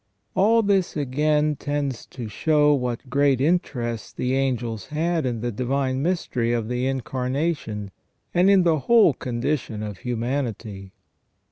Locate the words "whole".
8.79-9.13